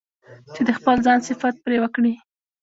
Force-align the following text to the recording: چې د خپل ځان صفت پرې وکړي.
چې 0.55 0.61
د 0.67 0.69
خپل 0.77 0.95
ځان 1.05 1.19
صفت 1.27 1.55
پرې 1.65 1.77
وکړي. 1.81 2.13